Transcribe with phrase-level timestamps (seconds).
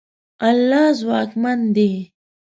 [0.49, 1.91] الله ځواکمن دی.